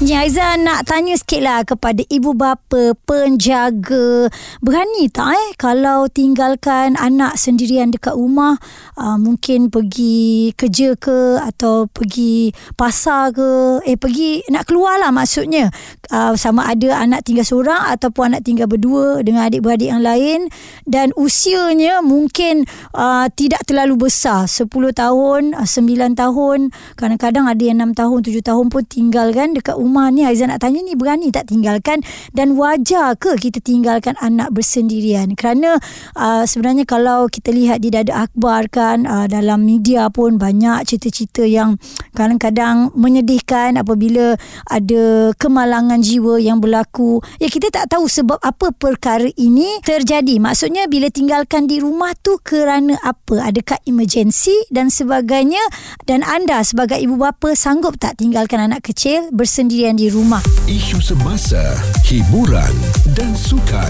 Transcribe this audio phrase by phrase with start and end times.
[0.00, 4.32] Encik Aizah nak tanya sikit lah kepada ibu bapa, penjaga.
[4.64, 8.56] Berani tak eh kalau tinggalkan anak sendirian dekat rumah,
[8.96, 12.48] uh, mungkin pergi kerja ke atau pergi
[12.80, 15.68] pasar ke, eh pergi nak keluar lah maksudnya.
[16.08, 20.48] Uh, sama ada anak tinggal seorang ataupun anak tinggal berdua dengan adik-beradik yang lain
[20.88, 22.64] dan usianya mungkin
[22.96, 24.48] uh, tidak terlalu besar.
[24.48, 24.64] 10
[24.96, 29.76] tahun, uh, 9 tahun, kadang-kadang ada yang 6 tahun, 7 tahun pun tinggal kan dekat
[29.76, 31.98] rumah rumah ni Aizan nak tanya ni berani tak tinggalkan
[32.30, 35.34] dan wajar ke kita tinggalkan anak bersendirian?
[35.34, 35.82] Kerana
[36.14, 41.42] uh, sebenarnya kalau kita lihat di dada akhbar kan uh, dalam media pun banyak cerita-cerita
[41.42, 41.74] yang
[42.14, 44.38] kadang-kadang menyedihkan apabila
[44.70, 47.18] ada kemalangan jiwa yang berlaku.
[47.42, 50.38] Ya kita tak tahu sebab apa perkara ini terjadi.
[50.38, 53.42] Maksudnya bila tinggalkan di rumah tu kerana apa?
[53.50, 55.60] Adakah emergency dan sebagainya?
[56.06, 60.44] Dan anda sebagai ibu bapa sanggup tak tinggalkan anak kecil bersendirian sendirian di rumah.
[60.68, 61.72] Isu semasa,
[62.04, 62.76] hiburan
[63.16, 63.88] dan sukan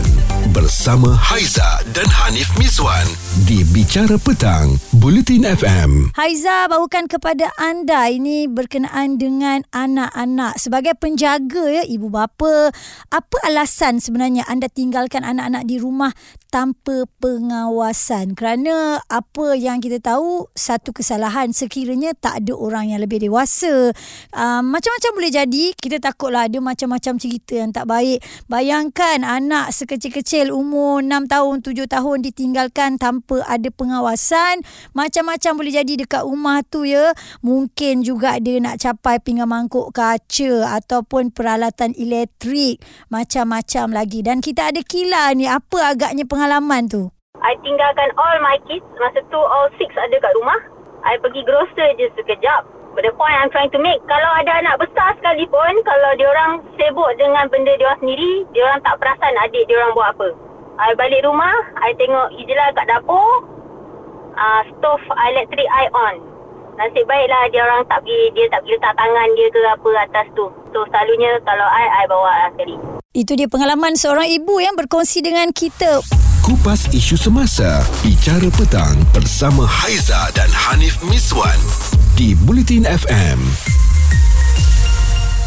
[0.55, 3.02] bersama Haiza dan Hanif Miswan
[3.42, 6.14] di Bicara Petang, Bulletin FM.
[6.14, 10.62] Haiza bawakan kepada anda ini berkenaan dengan anak-anak.
[10.62, 12.70] Sebagai penjaga ya, ibu bapa,
[13.10, 16.14] apa alasan sebenarnya anda tinggalkan anak-anak di rumah
[16.54, 18.38] tanpa pengawasan?
[18.38, 23.91] Kerana apa yang kita tahu, satu kesalahan sekiranya tak ada orang yang lebih dewasa.
[24.30, 28.18] Uh, macam-macam boleh jadi kita takutlah ada macam-macam cerita yang tak baik.
[28.50, 34.64] Bayangkan anak sekecil-kecil umur 6 tahun, 7 tahun ditinggalkan tanpa ada pengawasan.
[34.96, 37.12] Macam-macam boleh jadi dekat rumah tu ya.
[37.44, 42.80] Mungkin juga dia nak capai pinggan mangkuk kaca ataupun peralatan elektrik.
[43.12, 44.24] Macam-macam lagi.
[44.24, 45.44] Dan kita ada kilar ni.
[45.44, 47.12] Apa agaknya pengalaman tu?
[47.41, 48.86] I tinggalkan all my kids.
[48.96, 50.60] Masa tu all six ada kat rumah.
[51.04, 52.79] I pergi grocer je sekejap.
[52.91, 56.53] But the point I'm trying to make, kalau ada anak besar sekalipun, kalau dia orang
[56.75, 60.28] sibuk dengan benda dia orang sendiri, dia orang tak perasan adik dia orang buat apa.
[60.81, 63.47] I balik rumah, I tengok Ijla kat dapur,
[64.34, 66.15] uh, stove elektrik I on.
[66.83, 70.27] Nasib baiklah dia orang tak pergi, dia tak pergi letak tangan dia ke apa atas
[70.34, 70.47] tu.
[70.75, 72.75] So selalunya kalau I, I bawa lah sekali.
[73.15, 76.03] Itu dia pengalaman seorang ibu yang berkongsi dengan kita.
[76.43, 83.41] Kupas isu semasa, bicara petang bersama Haiza dan Hanif Miswan di Bulletin FM.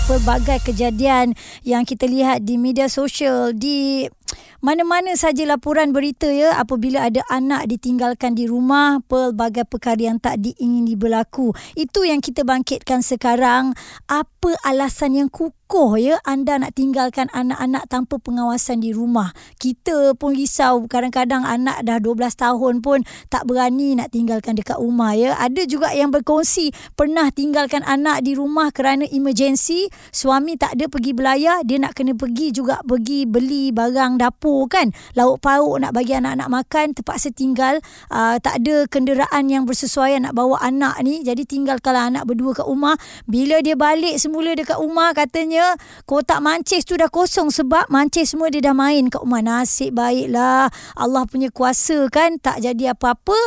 [0.10, 4.10] Pelbagai kejadian yang kita lihat di media sosial di
[4.58, 10.42] mana-mana saja laporan berita ya apabila ada anak ditinggalkan di rumah pelbagai perkara yang tak
[10.42, 13.78] diingini berlaku itu yang kita bangkitkan sekarang
[14.10, 15.63] apa alasan yang kukuh
[15.98, 16.22] ya?
[16.22, 19.34] Anda nak tinggalkan anak-anak tanpa pengawasan di rumah.
[19.58, 20.86] Kita pun risau.
[20.86, 23.02] Kadang-kadang anak dah 12 tahun pun
[23.34, 25.34] tak berani nak tinggalkan dekat rumah ya?
[25.42, 29.90] Ada juga yang berkongsi pernah tinggalkan anak di rumah kerana emergency?
[30.14, 34.94] Suami tak ada pergi belayar dia nak kena pergi juga pergi beli barang dapur kan?
[35.18, 37.82] Lauk pauk nak bagi anak-anak makan terpaksa tinggal.
[38.14, 41.26] Uh, tak ada kenderaan yang bersesuaian nak bawa anak ni.
[41.26, 42.94] Jadi tinggalkanlah anak berdua kat rumah.
[43.26, 45.63] Bila dia balik semula dekat rumah katanya
[46.08, 50.70] kotak mancis tu dah kosong sebab mancis semua dia dah main kat rumah nasib baiklah
[50.96, 53.38] Allah punya kuasa kan tak jadi apa-apa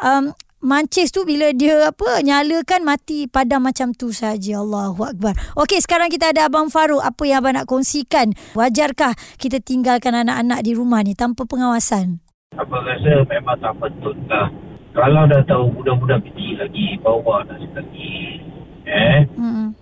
[0.00, 0.32] um,
[0.66, 5.38] mancis tu bila dia apa nyalakan mati padam macam tu saja Allahu akbar.
[5.54, 8.34] Okey sekarang kita ada abang Farouk apa yang abang nak kongsikan?
[8.58, 12.18] Wajarkah kita tinggalkan anak-anak di rumah ni tanpa pengawasan?
[12.58, 14.48] Apa rasa memang tak betul lah.
[14.96, 18.40] Kalau dah tahu budak-budak kecil lagi bawa dah sekali.
[18.88, 19.28] Eh?
[19.36, 19.76] Hmm.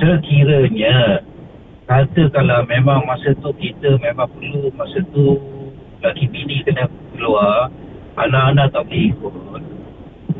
[0.00, 1.20] Sekiranya
[1.84, 5.36] kata kalau memang masa tu kita memang perlu masa tu
[6.00, 7.68] lagi bini kena keluar
[8.16, 9.34] anak-anak tak boleh ikut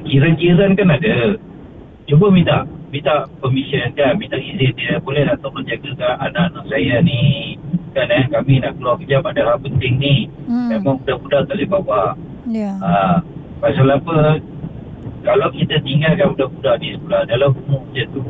[0.05, 1.37] jiran-jiran kan ada.
[2.05, 7.57] Cuba minta minta permission kan, minta izin dia boleh tak tolong jagakan anak-anak saya ni.
[7.97, 10.17] Kan eh, kami nak keluar kerja pada hal penting ni.
[10.47, 10.71] Hmm.
[10.71, 12.03] Memang budak-budak tak boleh bawa.
[12.47, 12.75] Ya.
[12.75, 12.77] Yeah.
[12.83, 12.93] Ha,
[13.59, 14.39] pasal apa,
[15.25, 18.23] kalau kita tinggalkan budak-budak di sebelah dalam umur macam tu,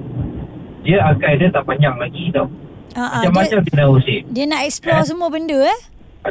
[0.84, 2.46] dia akan dia tak panjang lagi tau.
[2.94, 4.20] Macam-macam dia, dia nak usik.
[4.31, 5.08] Dia nak explore eh?
[5.08, 5.81] semua benda eh?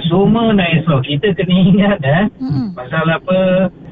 [0.07, 1.03] Semua nak explore.
[1.03, 2.23] Kita kena ingat eh.
[2.39, 2.67] Mm-hmm.
[2.77, 3.37] Pasal apa,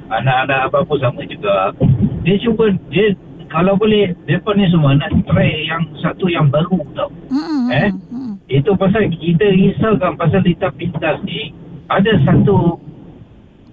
[0.08, 1.76] anak-anak apa pun sama juga.
[2.24, 3.18] Dia cuba dia
[3.52, 7.12] kalau boleh depa ni semua nak try yang satu yang baru tau.
[7.28, 7.66] Mm-hmm.
[7.76, 7.90] Eh?
[7.92, 8.34] Mm-hmm.
[8.48, 11.52] Itu pasal kita risaukan pasal di pintas ni
[11.92, 12.80] ada satu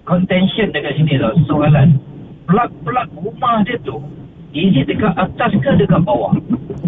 [0.03, 2.01] contention dekat sini tau soalan.
[2.49, 4.01] Plug-plug rumah dia tu
[4.49, 6.33] Is dekat atas ke dekat bawah?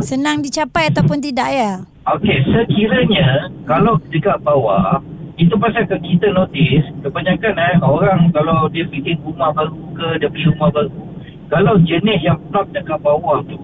[0.02, 1.72] Senang dicapai ataupun tidak ya?
[2.10, 4.98] Okey, sekiranya kalau dekat bawah
[5.42, 10.30] itu pasal ke kita notice kebanyakan eh orang kalau dia bikin rumah baru ke dia
[10.30, 10.94] beli rumah baru
[11.50, 13.58] kalau jenis yang plot dekat bawah tu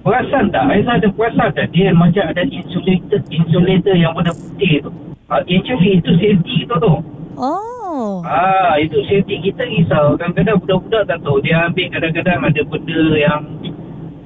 [0.00, 4.90] perasan tak Aizah ada perasan tak dia macam ada insulator insulator yang warna putih tu
[5.28, 6.94] uh, actually itu safety tu tu
[7.32, 7.81] Oh.
[8.22, 10.16] Ah, itu safety kita risau.
[10.16, 11.38] Kadang-kadang budak-budak tak tahu.
[11.40, 13.40] Dia ambil kadang-kadang ada benda yang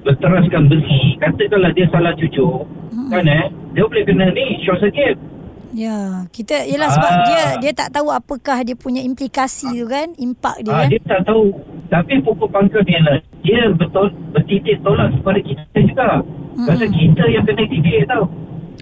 [0.03, 1.19] berteraskan besi.
[1.19, 2.63] Katakanlah dia salah cucuk.
[2.95, 3.11] Hmm.
[3.11, 3.47] Kan eh?
[3.75, 5.19] Dia boleh kena ni, short circuit.
[5.77, 7.25] Ya, kita yalah sebab Ah.
[7.27, 10.89] dia dia tak tahu apakah dia punya implikasi tu kan, impak dia Ah, kan.
[10.89, 11.53] dia tak tahu.
[11.87, 13.19] Tapi pokok pangkal dia lah.
[13.45, 16.09] Dia betul bertitik tolak kepada kita juga.
[16.57, 16.65] Mm-mm.
[16.65, 18.25] Pasal kita yang kena didik tau.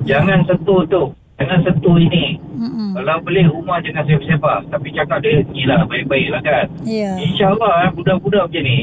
[0.06, 1.02] Jangan sentuh tu.
[1.34, 2.38] Jangan sentuh ini.
[2.54, 2.94] Mm-mm.
[2.94, 4.70] Kalau boleh rumah jangan sepak-sepak.
[4.70, 6.66] Tapi cakap dia gila baik-baik lah kan.
[6.86, 7.19] Ya.
[7.19, 8.78] InsyaAllah eh, budak-budak macam ni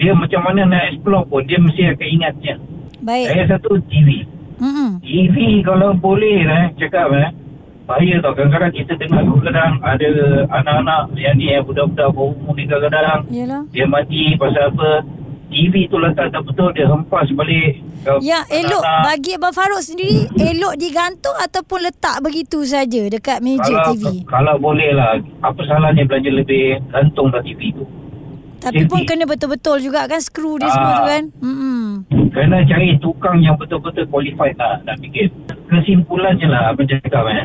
[0.00, 2.54] dia macam mana nak explore pun dia mesti akan ingatnya.
[3.04, 3.26] Baik.
[3.26, 4.24] Saya satu TV.
[4.60, 5.02] Mm-mm.
[5.02, 5.36] TV
[5.66, 7.28] kalau boleh eh, cakap eh,
[7.90, 8.32] bahaya tau.
[8.32, 10.08] Kadang-kadang kita dengar kadang-kadang ada
[10.62, 13.62] anak-anak yang ni eh, budak-budak bawah umur ni kadang-kadang Yalah.
[13.74, 14.90] dia mati pasal apa.
[15.50, 17.74] TV tu letak tak betul dia hempas balik.
[18.00, 19.04] ke Ya, elok anak-anak.
[19.04, 24.02] bagi Abang Farouk sendiri elok digantung ataupun letak begitu saja dekat meja kalau, TV.
[24.24, 27.84] Kalau boleh lah, apa salahnya belanja lebih gantunglah TV tu.
[28.58, 29.08] Tapi pun safety.
[29.10, 30.70] kena betul-betul juga kan skru dia Ah.
[30.70, 31.22] semua tu kan.
[31.40, 31.84] Mm-mm.
[32.30, 35.32] Kena cari tukang yang betul-betul qualified lah nak bikin.
[35.66, 37.44] Kesimpulannya lah apa cakap eh.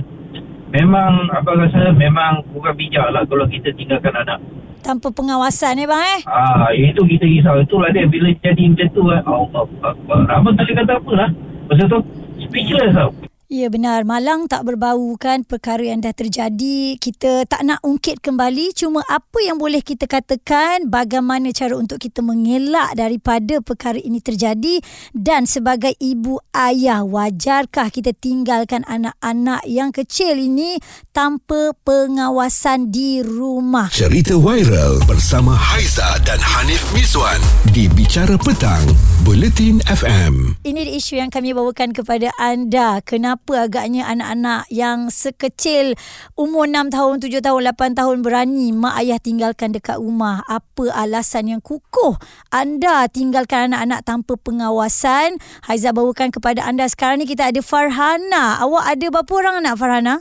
[0.71, 4.39] Memang apa rasa memang kurang bijak lah kalau kita tinggalkan anak.
[4.85, 6.21] Tanpa pengawasan eh bang eh.
[6.29, 7.57] Ah itu kita risau.
[7.57, 9.21] Itulah dia bila jadi macam tu eh.
[9.25, 10.21] Allah Akbar.
[10.45, 11.29] Boleh kata apa lah.
[11.65, 11.99] Pasal tu
[12.45, 13.09] speechless tau.
[13.45, 16.97] Ya benar, malang tak berbau kan perkara yang dah terjadi.
[16.97, 22.25] Kita tak nak ungkit kembali cuma apa yang boleh kita katakan bagaimana cara untuk kita
[22.25, 24.81] mengelak daripada perkara ini terjadi
[25.13, 30.81] dan sebagai ibu ayah wajarkah kita tinggalkan anak-anak yang kecil ini
[31.13, 33.93] tanpa pengawasan di rumah.
[33.93, 37.37] Cerita viral bersama Haiza dan Hanif Miswan
[37.69, 38.89] di Bicara Petang,
[39.21, 40.65] Buletin FM.
[40.65, 43.05] Ini isu yang kami bawakan kepada anda.
[43.05, 45.97] Kenapa agaknya anak-anak yang sekecil
[46.35, 50.43] umur 6 tahun, 7 tahun, 8 tahun berani mak ayah tinggalkan dekat rumah?
[50.45, 52.15] Apa alasan yang kukuh
[52.53, 55.39] anda tinggalkan anak-anak tanpa pengawasan?
[55.65, 58.59] Haiza bawakan kepada anda sekarang ni kita ada Farhana.
[58.61, 60.15] Awak ada berapa orang anak Farhana?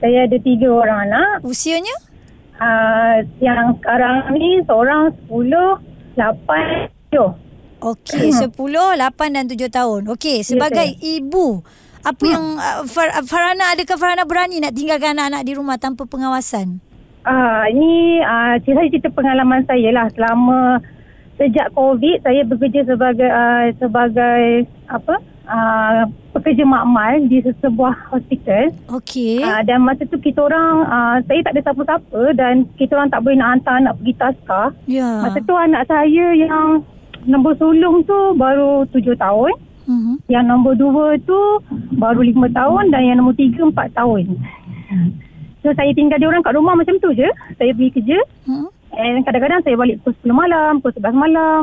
[0.00, 1.44] Saya ada tiga orang anak.
[1.44, 1.92] Usianya?
[2.60, 5.80] Uh, yang sekarang ni seorang 10,
[6.16, 7.50] 8, 7.
[7.80, 10.00] Okey, 10, 8 dan 7 tahun.
[10.12, 11.64] Okey, sebagai ibu,
[12.00, 16.80] apa yang uh, Far, Farhana adakah Farhana berani nak tinggalkan anak-anak di rumah tanpa pengawasan?
[17.20, 20.80] Uh, ini uh, saya cerita pengalaman saya lah selama
[21.36, 26.02] sejak COVID saya bekerja sebagai uh, sebagai apa uh,
[26.32, 29.44] pekerja makmal di sebuah hospital Okey.
[29.44, 33.20] uh, dan masa tu kita orang uh, saya tak ada siapa-siapa dan kita orang tak
[33.20, 35.08] boleh nak hantar anak pergi taska Ya.
[35.20, 36.84] masa tu anak saya yang
[37.28, 39.52] nombor sulung tu baru 7 tahun
[39.90, 40.14] Mhm.
[40.28, 41.38] Yang nombor dua tu
[41.92, 44.38] baru lima tahun dan yang nombor tiga empat tahun.
[45.60, 47.26] So saya tinggal dia orang kat rumah macam tu je.
[47.54, 48.66] Saya pergi kerja Mhm.
[48.92, 51.62] and kadang-kadang saya balik pukul 10 malam, pukul 11 malam.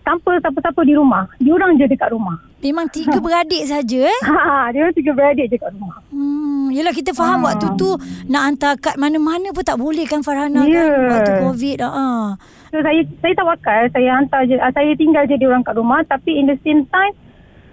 [0.00, 1.26] Tanpa siapa-siapa di rumah.
[1.36, 2.38] Dia orang je dekat rumah.
[2.56, 4.20] Memang tiga beradik saja eh.
[4.30, 5.98] Ha, dia orang tiga beradik je kat rumah.
[6.08, 7.50] Hmm, yelah kita faham Ah.
[7.50, 7.90] waktu tu
[8.26, 10.86] nak hantar kad mana-mana pun tak boleh kan Farhana Ya.
[10.86, 11.78] kan waktu Covid.
[11.82, 12.38] Ha.
[12.70, 16.30] So saya saya tawakal, saya hantar je, saya tinggal je dia orang kat rumah tapi
[16.32, 17.10] in the same time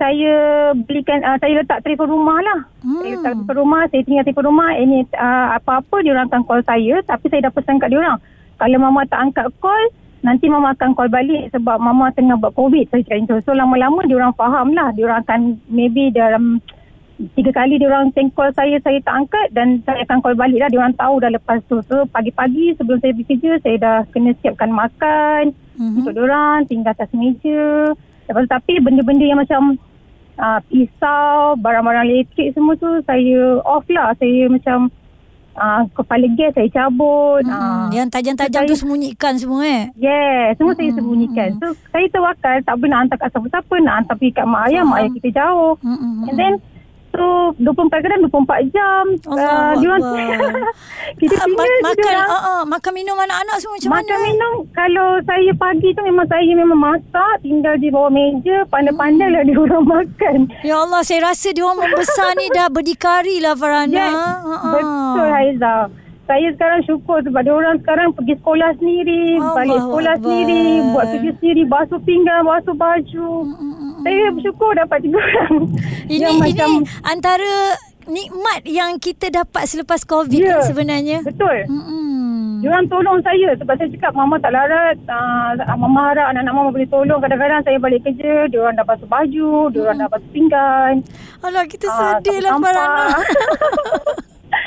[0.04, 0.34] saya
[0.76, 2.60] belikan uh, saya letak telefon rumah lah.
[2.84, 3.00] Hmm.
[3.00, 6.62] Saya letak telefon rumah, saya tinggal telefon rumah, ini uh, apa-apa dia orang akan call
[6.68, 8.20] saya tapi saya dah pesan kat dia orang.
[8.60, 9.84] Kalau mama tak angkat call,
[10.28, 13.46] nanti mama akan call balik sebab mama tengah buat covid saya cakap macam tu.
[13.48, 15.42] So lama-lama dia orang faham lah, dia orang akan
[15.72, 16.60] maybe dalam
[17.40, 20.60] tiga kali dia orang send call saya, saya tak angkat dan saya akan call balik
[20.60, 20.68] lah.
[20.68, 21.80] Dia orang tahu dah lepas tu.
[21.88, 25.82] So pagi-pagi sebelum saya pergi kerja, saya dah kena siapkan makan Mhm.
[25.82, 25.98] mm-hmm.
[26.02, 27.94] untuk dia orang, tinggal atas meja.
[28.30, 29.62] Lepas tu, tapi benda-benda yang macam
[30.36, 34.14] uh, pisau, barang-barang elektrik semua tu saya off lah.
[34.16, 34.90] Saya macam
[35.54, 37.44] uh, kepala gas saya cabut.
[37.44, 37.88] Hmm, ah.
[37.90, 39.84] yang tajam-tajam tu saya- sembunyikan semua eh.
[39.96, 41.50] Yes, semua saya Hmm, sembunyikan.
[41.52, 41.62] hmm.
[41.62, 44.84] So, saya tawakal tak boleh nak hantar kat siapa-siapa, nak hantar pergi kat mak ayah,
[44.84, 45.74] mak ayah kita jauh.
[45.80, 46.54] Hmm, hmm, And then,
[47.14, 49.04] so 24 kadang 24 jam.
[49.28, 50.52] Allah dia orang Akbar.
[51.20, 54.26] kita Ah, tinggal ma- makan uh, uh, makan minum anak-anak semua macam Makan mana?
[54.26, 59.42] minum Kalau saya pagi tu Memang saya memang masak Tinggal di bawah meja Pandai-pandai lah
[59.44, 63.94] Dia orang makan Ya Allah, saya rasa dia orang membesar ni dah berdikari lah Farhana.
[63.94, 64.70] Yes Ha, ha.
[64.72, 65.76] Betul Haiza
[66.24, 70.24] Saya sekarang syukur Sebab dia orang sekarang Pergi sekolah sendiri Allah Balik sekolah Akbar.
[70.24, 73.73] sendiri Buat kerja sendiri Basuh pinggan Basuh baju hmm,
[74.04, 75.54] Saya bersyukur dapat tiga orang.
[76.06, 77.54] Ini Yang ini antara
[78.04, 80.60] nikmat yang kita dapat selepas COVID Ya.
[80.60, 81.24] kan sebenarnya.
[81.24, 81.64] Betul.
[81.68, 82.60] Hmm.
[82.60, 84.96] Diorang tolong saya sebab saya cakap mama tak larat.
[85.04, 87.20] Uh, mama harap anak-anak mama boleh tolong.
[87.20, 91.04] Kadang-kadang saya balik kerja, diorang dah basuh baju, diorang dah basuh pinggan.
[91.40, 93.20] Alah kita Ah, sedih lah sampah.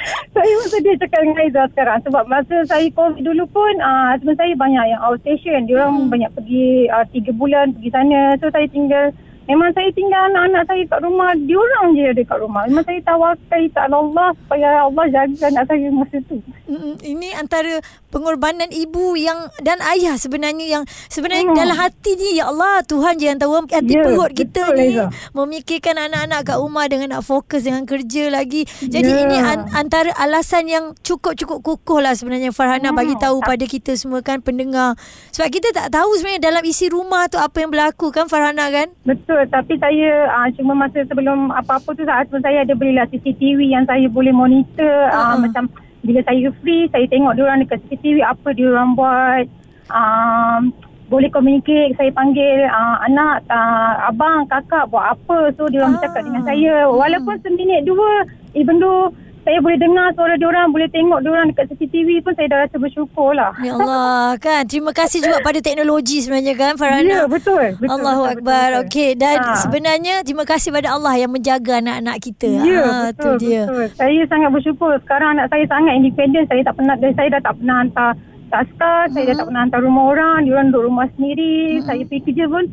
[0.35, 4.39] Saya pun sedih cakap dengan Aiza sekarang sebab masa saya COVID dulu pun uh, husband
[4.39, 5.67] saya banyak yang outstation.
[5.67, 6.13] Diorang hmm.
[6.13, 8.37] banyak pergi uh, tiga bulan pergi sana.
[8.39, 11.31] So saya tinggal Memang saya tinggal anak-anak saya kat rumah.
[11.47, 12.67] Diorang je ada kat rumah.
[12.67, 16.43] Memang saya tawakal tak Allah supaya Allah jaga anak saya masa tu.
[16.67, 17.79] Mm, Ini antara
[18.17, 21.53] pengorbanan ibu yang dan ayah sebenarnya yang sebenarnya Hmm.
[21.55, 24.87] dalam hati ni ya Allah Tuhan je yang tahu hati Ya, perut kita betul, ni
[24.91, 25.05] Aiza.
[25.33, 28.65] memikirkan anak-anak kat rumah dengan nak fokus dengan kerja lagi.
[28.81, 29.21] Jadi Ya.
[29.21, 32.97] ini an, antara alasan yang cukup-cukup kukuh lah sebenarnya Farhana Hmm.
[32.97, 34.97] bagi tahu pada kita semua kan pendengar.
[35.31, 38.89] Sebab kita tak tahu sebenarnya dalam isi rumah tu apa yang berlaku kan Farhana kan?
[39.03, 43.85] Betul tapi saya uh, cuma masa sebelum apa-apa tu husband saya ada belilah CCTV yang
[43.85, 45.43] saya boleh monitor uh, Uh-uh.
[45.43, 45.67] macam
[46.07, 49.45] bila saya free saya tengok diorang dekat CCTV apa diorang buat.
[49.91, 50.75] Um,
[51.07, 55.55] boleh communicate saya panggil uh, anak uh, abang kakak buat apa.
[55.59, 56.03] So diorang Ah.
[56.03, 56.75] bercakap dengan saya.
[56.91, 59.11] Walaupun seminit dua even though
[59.47, 63.31] saya boleh dengar suara diorang boleh tengok diorang dekat CCTV pun saya dah rasa bersyukur
[63.31, 64.67] lah Ya Allah kan.
[64.67, 67.07] Terima kasih juga pada teknologi sebenarnya kan Farhana.
[67.07, 68.67] Ya betul, betul Allahu betul, Akbar.
[68.67, 68.91] betul, betul.
[68.91, 69.55] Okey dan Ha.
[69.57, 72.51] sebenarnya terima kasih pada Allah yang menjaga anak-anak kita.
[72.61, 73.63] Ya, Ah, betul, tu dia.
[73.65, 73.87] betul.
[73.95, 74.93] Saya sangat bersyukur.
[75.01, 76.43] Sekarang anak saya sangat independen.
[76.45, 78.11] Saya tak pernah, saya dah tak pernah hantar
[78.47, 79.03] taskar.
[79.09, 80.39] Saya dah tak pernah hantar rumah orang.
[80.43, 81.57] Diorang duduk rumah sendiri.
[81.81, 82.65] Saya pergi kerja pun,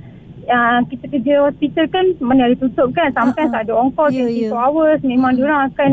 [0.48, 3.10] uh, kita kerja hospital kan, mana ada tutup kan.
[3.12, 3.64] Sometimes Ha, ha.
[3.64, 4.50] ada on call Ya, 24 ya.
[4.52, 5.00] hours.
[5.04, 5.92] Memang diorang akan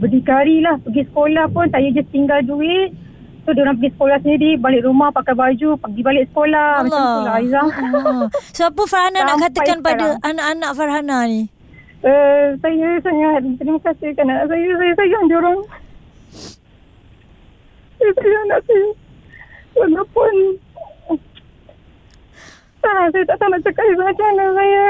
[0.00, 0.80] berdikari lah.
[0.80, 2.90] Pergi sekolah pun, saya just tinggal duit.
[3.44, 6.84] So, diorang pergi sekolah sendiri, balik rumah pakai baju, pergi balik sekolah.
[6.84, 7.64] Macam tu lah, Aizah.
[7.66, 8.24] Ah.
[8.56, 10.28] So apa Farhana nak Sampai katakan pada sekarang.
[10.28, 11.42] anak-anak Farhana ni?
[12.00, 14.68] Uh, saya sangat terima kasih kerana anak saya.
[14.76, 15.58] Saya sayang diorang.
[18.00, 18.88] Saya sayang anak saya.
[19.70, 20.34] Walaupun
[22.80, 24.86] ah, saya tak tahu nak cakap macam mana saya.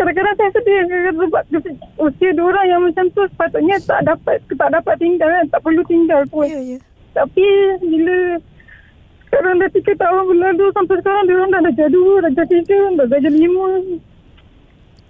[0.00, 0.78] Kadang-kadang saya sedih
[1.14, 1.42] sebab
[2.00, 5.46] usia diorang yang macam tu sepatutnya tak dapat tak dapat tinggal kan.
[5.52, 6.48] Tak perlu tinggal pun.
[6.48, 6.78] Ya, ya.
[7.12, 7.46] Tapi
[7.84, 8.40] bila
[9.28, 13.06] sekarang dah tiga tahun berlalu sampai sekarang dia orang dah darjah dua, darjah tiga, dah
[13.08, 13.68] darjah lima.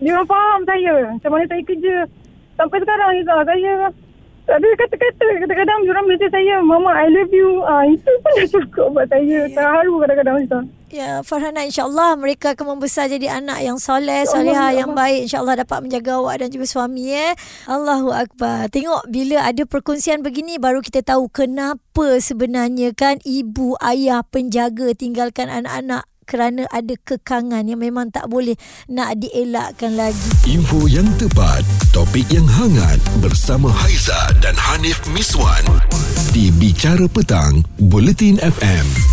[0.02, 1.96] Dia orang faham saya macam mana saya kerja.
[2.58, 3.74] Sampai sekarang Izzah, saya
[4.42, 5.26] tak ada kata-kata.
[5.46, 7.62] Kadang-kadang dia orang message saya, Mama I love you.
[7.62, 9.46] Ah, itu pun dah cukup buat saya.
[9.50, 10.64] Terharu kadang-kadang Izzah.
[10.92, 14.92] Ya, Farhana insyaAllah mereka akan membesar jadi anak yang soleh, Ya soleha, Allah, ya yang
[14.92, 15.08] Allah.
[15.08, 15.20] baik.
[15.24, 17.32] InsyaAllah dapat menjaga awak dan juga suami eh.
[17.64, 18.68] Allahu Akbar.
[18.68, 25.48] Tengok bila ada perkongsian begini baru kita tahu kenapa sebenarnya kan ibu, ayah, penjaga tinggalkan
[25.48, 28.60] anak-anak kerana ada kekangan yang memang tak boleh
[28.92, 30.28] nak dielakkan lagi.
[30.44, 31.64] Info yang tepat,
[31.96, 35.64] topik yang hangat bersama Haiza dan Hanif Miswan
[36.36, 39.11] di Bicara Petang, Buletin FM.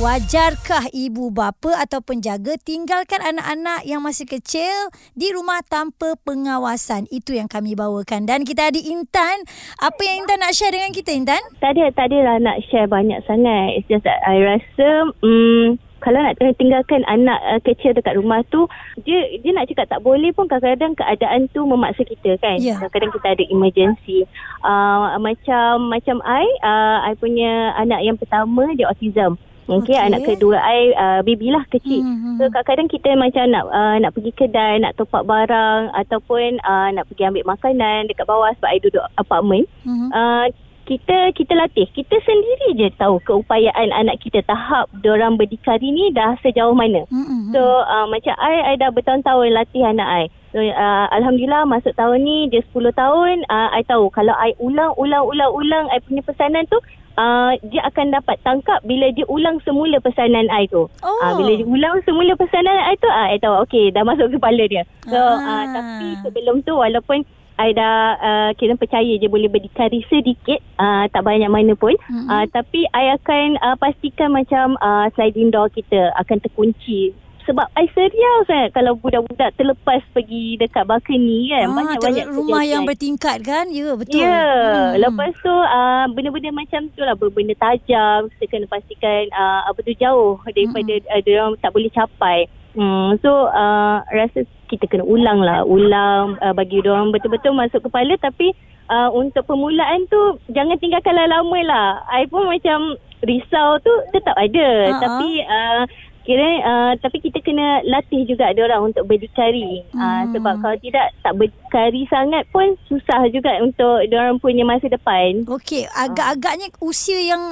[0.00, 7.04] Wajarkah ibu bapa atau penjaga tinggalkan anak-anak yang masih kecil di rumah tanpa pengawasan?
[7.12, 8.24] Itu yang kami bawakan.
[8.24, 9.44] Dan kita ada Intan.
[9.76, 11.44] Apa yang Intan nak share dengan kita Intan?
[11.60, 13.76] Tak ada, tak adalah nak share banyak sangat.
[13.76, 18.64] It's just that I rasa um, kalau nak tinggalkan anak uh, kecil dekat rumah tu,
[19.04, 22.56] dia dia nak cakap tak boleh pun kadang-kadang keadaan tu memaksa kita kan.
[22.56, 22.80] Ya.
[22.80, 24.24] Kadang-kadang kita ada emergency.
[24.64, 29.36] Uh, macam macam I, uh, I punya anak yang pertama dia autism.
[29.68, 30.06] Okay, Okey.
[30.08, 32.02] anak kedua I uh, baby lah kecil.
[32.02, 36.58] Hmm, So kadang-kadang kita macam nak uh, nak pergi kedai, nak top up barang ataupun
[36.64, 39.68] uh, nak pergi ambil makanan dekat bawah sebab I duduk apartment.
[39.86, 40.10] Hmm.
[40.10, 40.46] Uh,
[40.90, 46.34] kita kita latih kita sendiri je tahu keupayaan anak kita tahap orang berdikari ni dah
[46.42, 47.54] sejauh mana Hmm.
[47.54, 52.22] so uh, macam I I dah bertahun-tahun latih anak I so, uh, alhamdulillah masuk tahun
[52.22, 56.22] ni dia 10 tahun uh, I tahu kalau I ulang ulang ulang ulang I punya
[56.22, 56.78] pesanan tu
[57.20, 60.88] Uh, dia akan dapat tangkap bila dia ulang semula pesanan I tu.
[61.04, 61.20] Oh.
[61.20, 64.64] Uh, bila dia ulang semula pesanan I tu, uh, I tahu okay dah masuk kepala
[64.64, 64.88] dia.
[65.04, 65.36] So Ah.
[65.36, 67.26] uh, tapi sebelum tu walaupun
[67.60, 72.24] I dah uh, kira percaya je boleh berdikari sedikit uh, tak banyak mana pun Mm-mm.
[72.24, 77.12] uh, tapi I akan uh, pastikan macam uh, sliding door kita akan terkunci
[77.50, 82.86] sebab I serius sangat kalau budak-budak terlepas pergi dekat balcony kan Ah, banyak-banyak rumah yang
[82.86, 83.66] bertingkat kan?
[83.68, 84.22] Ya, betul.
[84.22, 85.02] Ya, Hmm.
[85.02, 89.90] lepas tu uh, benda-benda macam tu lah benda tajam kita kena pastikan uh, apa tu
[89.94, 91.10] jauh daripada Hmm.
[91.10, 92.46] uh, dia orang tak boleh capai.
[92.70, 97.82] Hmm, so uh, rasa kita kena ulang lah, ulang uh, bagi dia orang betul-betul masuk
[97.82, 98.54] kepala tapi
[98.86, 101.88] uh, untuk permulaan tu jangan tinggalkan lama lah.
[102.06, 104.96] I pun macam risau tu tetap ada Ha-ha.
[104.96, 105.82] tapi uh,
[106.30, 110.30] kira uh, tapi kita kena latih juga dia orang untuk berdikari uh, Hmm.
[110.30, 115.42] sebab kalau tidak tak berdikari sangat pun susah juga untuk dia orang punya masa depan
[115.44, 117.50] Okey, agak-agaknya usia yang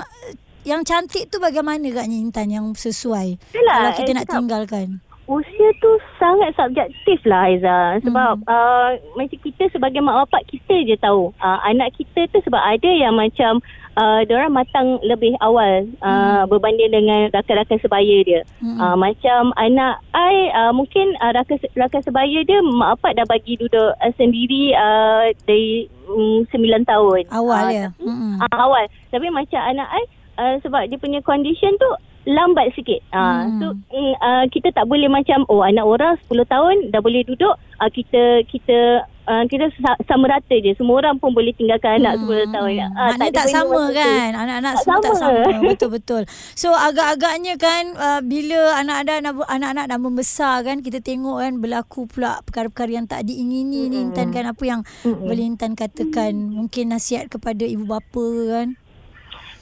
[0.62, 4.88] yang cantik tu bagaimana agaknya Intan yang sesuai Itulah, kalau kita eh, nak tinggalkan.
[5.26, 8.48] usia tu sangat subjektif lah Aiza sebab Hmm.
[8.48, 12.90] uh, macam kita sebagai mak bapak kita je tahu uh, anak kita tu sebab ada
[12.90, 13.60] yang macam
[13.98, 18.78] uh, orang matang lebih awal uh, berbanding dengan rakan-rakan sebaya dia Hmm.
[18.78, 23.54] uh, macam anak I uh, mungkin uh, rakan, rakan sebaya dia mak bapak dah bagi
[23.56, 27.86] duduk uh, sendiri uh, dari um, 9 tahun Awal Ah, ya.
[27.92, 28.34] tapi- Mm-mm.
[28.38, 30.04] uh, awal tapi macam anak I
[30.36, 31.90] uh, sebab dia punya condition tu
[32.26, 33.00] lambat sikit.
[33.08, 33.56] Uh, Hmm.
[33.58, 37.52] So mm, uh, kita tak boleh macam oh anak orang 10 tahun dah boleh duduk
[37.78, 40.72] uh, kita kita uh, kita sa- sama rata je.
[40.72, 42.72] Semua orang pun boleh tinggalkan anak 10 tahun.
[42.80, 43.08] Uh, Hmm.
[43.12, 43.94] Maknanya tak, ada benda sama macam tu.
[43.94, 45.40] kan Anak-anak Tak semua tak sama.
[45.44, 46.22] sama Betul-betul
[46.54, 52.40] So agak-agaknya kan uh, Bila anak-anak anak-anak dah membesar kan Kita tengok kan Berlaku pula
[52.42, 55.22] perkara-perkara yang tak diingini ni Intan kan Apa yang Mm-mm.
[55.22, 58.68] boleh Intan katakan Mungkin nasihat kepada ibu bapa kan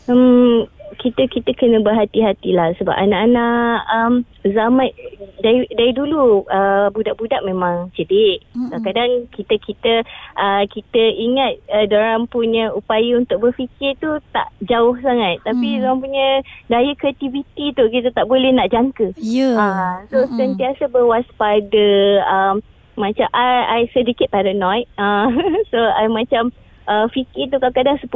[0.06, 4.14] Hmm, kita kita kena berhati-hatilah sebab anak-anak um,
[4.46, 4.86] zaman
[5.36, 8.40] dari dari dulu uh, budak-budak memang cerdik.
[8.52, 8.72] Mm-mm.
[8.72, 9.92] Kadang-kadang kita kita
[10.34, 15.84] uh, kita ingat uh, orang punya upaya untuk berfikir tu tak jauh sangat tapi Mm.
[15.84, 16.26] orang punya
[16.66, 19.12] daya kreativiti tu kita tak boleh nak jangka.
[19.18, 20.36] Ya Ah, so Mm-mm.
[20.36, 21.86] sentiasa berwaspada
[22.24, 22.60] um,
[22.96, 24.88] macam I, I sedikit paranoid.
[24.96, 25.28] Uh,
[25.70, 26.48] so I macam
[26.86, 28.10] uh, fikir tu kadang-kadang 10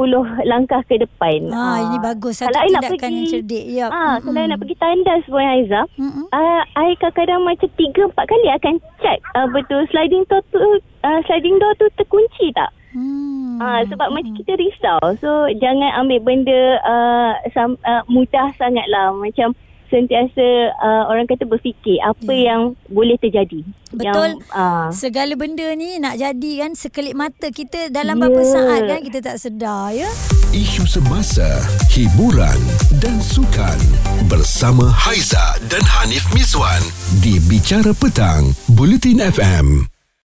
[0.45, 1.47] langkah ke depan.
[1.49, 3.65] Ah, Ah, ini bagus satu kalau tindakan yang pergi- cerdik.
[3.69, 3.87] Ya.
[3.87, 6.25] Ah, kalau I nak pergi tandas pun Aiza, Mm-mm.
[6.27, 10.59] uh, I kadang-kadang macam 3 4 kali akan check uh, betul sliding door tu
[11.01, 12.71] uh, sliding door tu terkunci tak?
[12.91, 13.55] Hmm.
[13.57, 14.99] Ah, sebab macam kita risau.
[15.17, 19.55] So jangan ambil benda uh, sam, uh, mudah sangatlah macam
[19.91, 22.55] sentiasa uh, orang kata berfikir apa Ya.
[22.55, 23.61] yang boleh terjadi.
[23.91, 24.39] Betul.
[24.39, 28.21] Yang, uh, Segala benda ni nak jadi kan sekelip mata kita dalam Ya.
[28.23, 30.07] beberapa saat kan kita tak sedar ya.
[30.51, 31.47] Isu semasa,
[31.91, 32.59] hiburan
[32.97, 33.79] dan sukan
[34.25, 36.81] bersama Haiza dan Hanif Miswan
[37.19, 40.00] di Bicara Petang, Bulletin FM.